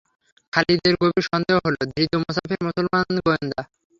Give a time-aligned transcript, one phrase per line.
[0.53, 3.61] খালিদের গভীর সন্দেহ হলো যে, ধৃত মুসাফির মুসলমান গোয়েন্দা।